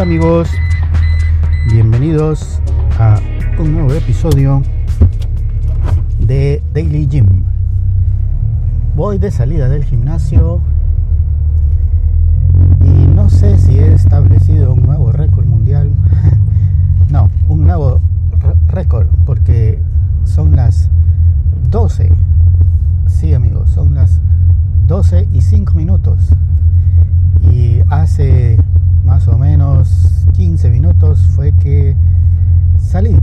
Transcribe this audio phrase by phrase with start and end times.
[0.00, 0.48] Hola amigos,
[1.70, 2.58] bienvenidos
[2.98, 3.20] a
[3.58, 4.62] un nuevo episodio
[6.18, 7.44] de Daily Gym.
[8.96, 10.62] Voy de salida del gimnasio
[12.82, 15.92] y no sé si he establecido un nuevo récord mundial.
[17.10, 18.00] No, un nuevo
[18.68, 19.82] récord porque
[20.24, 20.88] son las
[21.68, 22.10] 12.
[23.06, 24.18] Sí amigos, son las
[24.86, 26.30] 12 y 5 minutos.
[27.52, 28.56] Y hace
[29.20, 31.94] más o menos 15 minutos fue que
[32.78, 33.14] salí.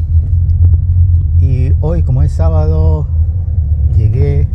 [1.41, 3.07] Y hoy como es sábado,
[3.95, 4.47] llegué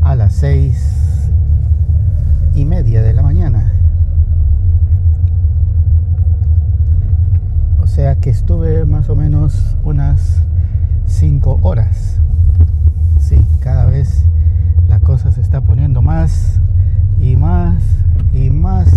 [0.00, 1.30] a las 6
[2.54, 3.70] y media de la mañana.
[7.82, 10.40] O sea que estuve más o menos unas
[11.04, 12.18] 5 horas.
[13.20, 14.24] Sí, cada vez
[14.88, 16.60] la cosa se está poniendo más
[17.20, 17.82] y más
[18.32, 18.88] y más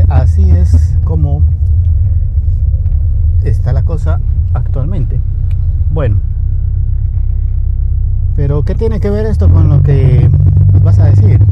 [0.00, 1.42] así es como
[3.44, 4.20] está la cosa
[4.54, 5.20] actualmente.
[5.92, 6.16] Bueno,
[8.34, 10.28] pero ¿qué tiene que ver esto con lo que
[10.72, 11.44] nos vas a decir?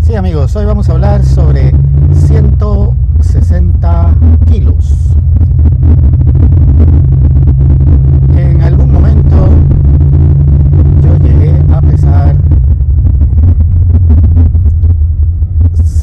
[0.00, 1.72] Sí amigos, hoy vamos a hablar sobre
[2.12, 4.14] 160
[4.46, 5.14] kilos.
[8.36, 9.48] En algún momento
[11.02, 12.36] yo llegué a pesar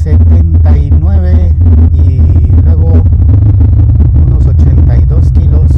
[0.06, 1.52] 79
[1.94, 2.20] y
[2.64, 3.02] luego
[4.24, 5.72] unos 82 kilos.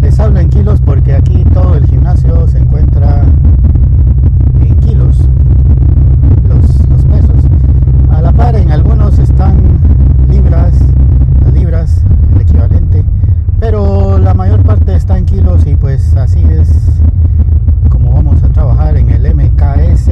[0.00, 3.24] Les hablo en kilos porque aquí todo el gimnasio se encuentra
[4.60, 5.18] en kilos,
[6.48, 7.50] los, los pesos.
[8.10, 9.56] A la par en algunos están
[10.30, 10.74] libras,
[11.42, 12.04] las libras,
[12.36, 13.04] el equivalente,
[13.58, 17.00] pero la mayor parte está en kilos y pues así es
[17.88, 20.10] como vamos a trabajar en el MKS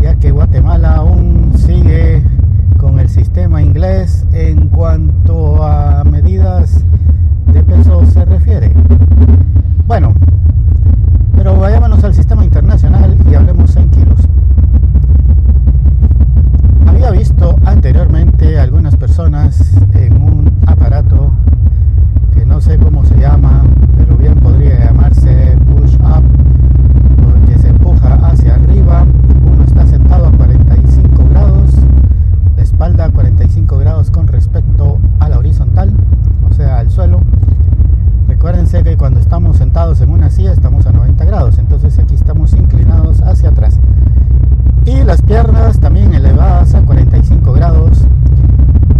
[0.00, 2.22] ya que Guatemala aún sigue
[2.76, 6.84] con el sistema inglés en cuanto a medidas
[7.52, 8.72] de peso se refiere.
[9.86, 10.14] Bueno,
[11.36, 14.20] pero vayámonos al sistema internacional y hablemos en kilos.
[16.86, 21.32] Había visto anteriormente algunas personas en un aparato
[22.34, 23.64] que no sé cómo se llama,
[23.96, 26.22] pero bien podría llamarse push up,
[27.24, 29.04] porque se empuja hacia arriba
[29.44, 31.70] uno está sentado a 45 grados,
[32.56, 35.92] la espalda a 45 grados con respecto a la horizontal,
[36.48, 37.20] o sea, al suelo.
[38.26, 42.52] Recuérdense que cuando estamos sentados en una silla estamos a 90 grados, entonces aquí estamos
[42.52, 43.78] inclinados hacia atrás.
[44.84, 48.04] Y las piernas también elevadas a 45 grados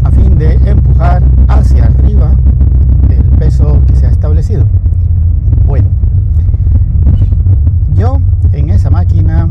[0.05, 2.31] a fin de empujar hacia arriba
[3.11, 4.65] el peso que se ha establecido.
[5.67, 5.87] Bueno,
[7.95, 9.51] yo en esa máquina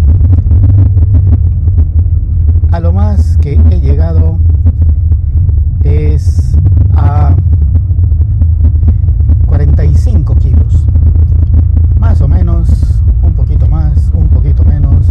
[2.71, 4.39] a lo más que he llegado
[5.83, 6.57] es
[6.95, 7.35] a
[9.45, 10.87] 45 kilos.
[11.99, 15.05] Más o menos, un poquito más, un poquito menos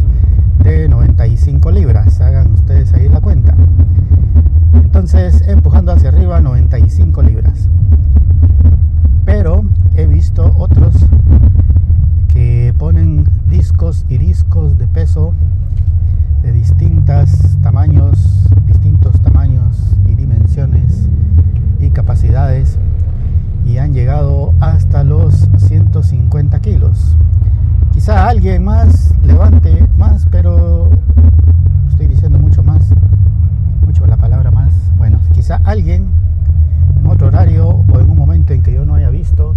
[0.65, 2.21] de 95 libras.
[2.21, 3.55] Hagan ustedes ahí la cuenta.
[4.75, 7.69] Entonces, empujando hacia arriba 95 libras.
[9.25, 10.95] Pero he visto otros
[12.29, 15.33] que ponen discos y discos de peso
[16.43, 21.09] de distintos tamaños, distintos tamaños y dimensiones
[21.81, 22.79] y capacidades
[23.65, 27.17] y han llegado hasta los 150 kilos.
[27.97, 30.91] Quizá alguien más levante más, pero
[31.89, 32.91] estoy diciendo mucho más,
[33.87, 34.75] mucho la palabra más.
[34.99, 36.05] Bueno, quizá alguien
[36.95, 39.55] en otro horario o en un momento en que yo no haya visto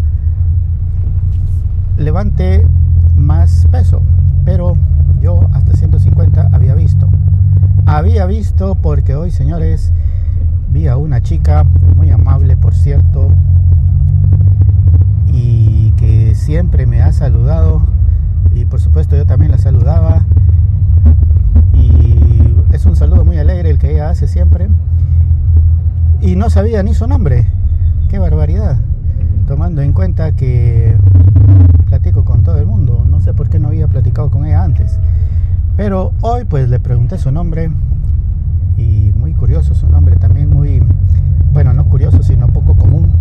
[1.97, 2.66] levante
[3.13, 4.01] más peso,
[4.45, 4.78] pero
[5.19, 7.09] yo hasta 150 había visto.
[7.85, 9.91] Había visto porque hoy, señores,
[10.69, 11.66] vi a una chica
[11.97, 13.31] muy amable, por cierto,
[15.28, 17.99] y que siempre me ha saludado
[18.69, 20.25] por supuesto yo también la saludaba
[21.73, 24.69] y es un saludo muy alegre el que ella hace siempre
[26.21, 27.47] y no sabía ni su nombre.
[28.09, 28.77] Qué barbaridad.
[29.47, 30.95] Tomando en cuenta que
[31.87, 33.03] platico con todo el mundo.
[33.09, 34.99] No sé por qué no había platicado con ella antes.
[35.75, 37.71] Pero hoy pues le pregunté su nombre
[38.77, 40.83] y muy curioso su nombre también muy
[41.53, 43.11] bueno, no curioso, sino poco común.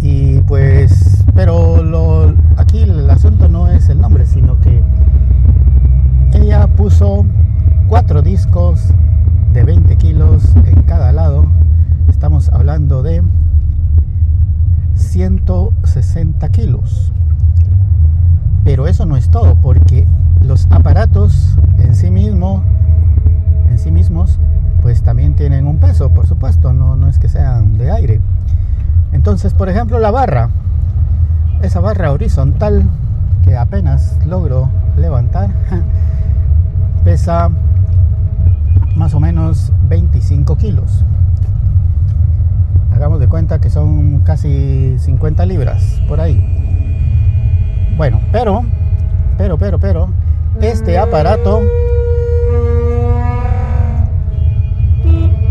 [0.00, 4.82] Y pues pero lo aquí el asunto no es el nombre, sino que
[6.98, 7.24] puso
[7.86, 8.88] cuatro discos
[9.52, 11.46] de 20 kilos en cada lado.
[12.08, 13.22] Estamos hablando de
[14.96, 17.12] 160 kilos.
[18.64, 20.08] Pero eso no es todo, porque
[20.42, 22.62] los aparatos en sí mismos
[23.70, 24.40] en sí mismos
[24.82, 28.20] pues también tienen un peso, por supuesto, no, no es que sean de aire.
[29.12, 30.50] Entonces, por ejemplo, la barra,
[31.62, 32.88] esa barra horizontal
[33.44, 35.50] que apenas logro levantar,
[37.28, 37.50] pesa
[38.96, 41.04] más o menos 25 kilos.
[42.90, 46.42] Hagamos de cuenta que son casi 50 libras por ahí.
[47.98, 48.64] Bueno, pero,
[49.36, 50.08] pero, pero, pero,
[50.62, 51.60] este aparato,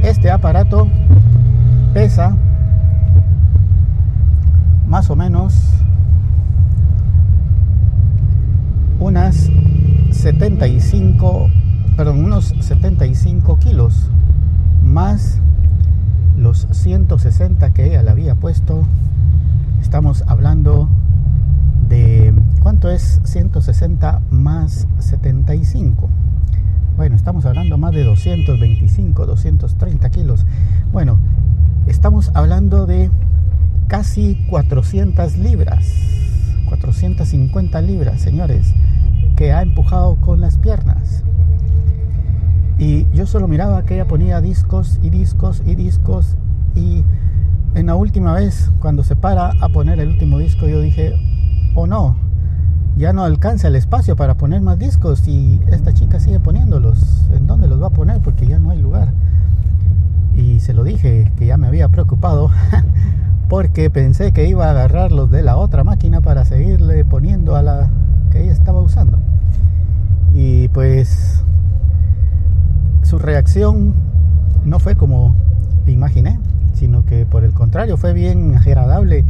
[0.01, 0.87] este aparato
[1.93, 2.35] pesa
[4.87, 5.53] más o menos
[8.99, 9.51] unas
[10.11, 11.51] 75,
[11.97, 14.11] perdón, unos 75 kilos
[14.83, 15.39] más
[16.37, 18.85] los 160 que ella le había puesto.
[19.81, 20.89] Estamos hablando
[21.89, 26.07] de cuánto es 160 más 75.
[26.97, 30.45] Bueno, estamos hablando más de 225, 230 kilos.
[30.93, 31.17] Bueno,
[31.87, 33.09] estamos hablando de
[33.87, 35.87] casi 400 libras,
[36.69, 38.75] 450 libras, señores,
[39.35, 41.23] que ha empujado con las piernas.
[42.79, 46.37] Y yo solo miraba que ella ponía discos y discos y discos
[46.75, 47.03] y
[47.73, 51.15] en la última vez cuando se para a poner el último disco yo dije,
[51.75, 52.15] oh no,
[52.97, 57.27] ya no alcanza el espacio para poner más discos y esta chica sigue poniéndolos.
[57.31, 58.19] ¿En dónde los va a poner?
[58.21, 59.09] Porque ya no hay lugar.
[60.35, 62.49] Y se lo dije que ya me había preocupado
[63.49, 67.61] porque pensé que iba a agarrar los de la otra máquina para seguirle poniendo a
[67.61, 67.89] la
[68.31, 69.19] que ella estaba usando.
[70.33, 71.43] Y pues
[73.07, 73.93] su reacción
[74.65, 75.33] no fue como
[75.85, 76.39] imaginé,
[76.73, 79.23] sino que por el contrario fue bien agradable,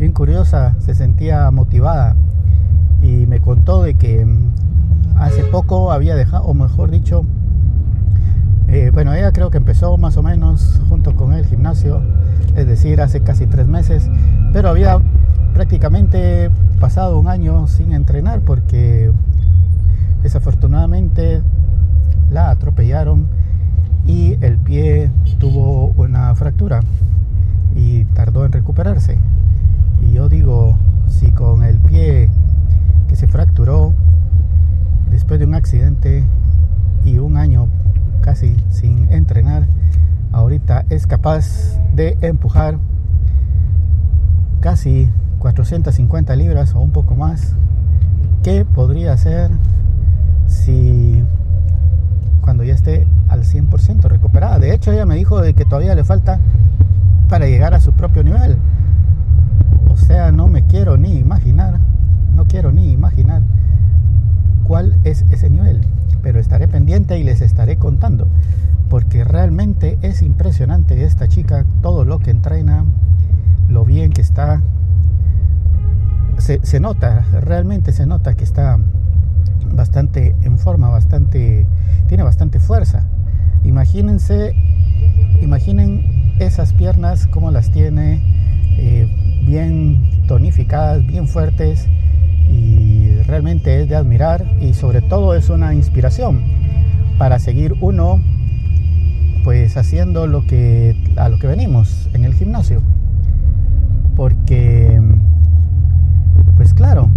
[0.00, 2.16] bien curiosa, se sentía motivada.
[3.02, 4.50] Y me contó de que mm,
[5.16, 7.24] hace poco había dejado, o mejor dicho,
[8.66, 12.02] eh, bueno, ella creo que empezó más o menos junto con el gimnasio,
[12.56, 14.10] es decir, hace casi tres meses,
[14.52, 14.98] pero había
[15.54, 16.50] prácticamente
[16.80, 19.12] pasado un año sin entrenar porque
[20.24, 21.42] desafortunadamente
[22.30, 23.28] la atropellaron
[24.06, 26.80] y el pie tuvo una fractura
[27.74, 29.18] y tardó en recuperarse.
[30.00, 30.78] Y yo digo,
[31.08, 32.30] si con el pie
[33.08, 33.94] que se fracturó
[35.10, 36.24] después de un accidente
[37.04, 37.68] y un año
[38.20, 39.66] casi sin entrenar,
[40.32, 42.78] ahorita es capaz de empujar
[44.60, 47.54] casi 450 libras o un poco más,
[48.42, 49.50] ¿qué podría hacer
[50.46, 51.19] si
[54.70, 56.38] De hecho, ella me dijo de que todavía le falta
[57.28, 58.56] para llegar a su propio nivel.
[59.88, 61.80] O sea, no me quiero ni imaginar,
[62.36, 63.42] no quiero ni imaginar
[64.62, 65.80] cuál es ese nivel.
[66.22, 68.28] Pero estaré pendiente y les estaré contando.
[68.88, 72.84] Porque realmente es impresionante esta chica, todo lo que entrena,
[73.68, 74.62] lo bien que está.
[76.38, 78.78] Se, nota, realmente se nota que está
[79.74, 81.66] bastante en forma, bastante,
[82.06, 83.02] tiene bastante fuerza.
[83.64, 84.54] Imagínense,
[85.42, 86.02] imaginen
[86.38, 88.20] esas piernas como las tiene,
[88.78, 89.06] eh,
[89.44, 91.88] bien tonificadas, bien fuertes
[92.50, 96.42] y realmente es de admirar y sobre todo es una inspiración
[97.18, 98.20] para seguir uno
[99.44, 102.82] pues haciendo lo que a lo que venimos en el gimnasio
[104.16, 105.00] porque
[106.56, 107.10] pues claro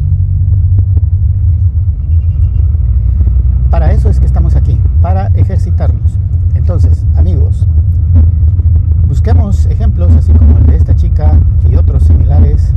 [3.74, 6.20] Para eso es que estamos aquí, para ejercitarnos.
[6.54, 7.66] Entonces, amigos,
[9.08, 9.66] busquemos
[10.12, 12.74] así como el de esta chica y otros similares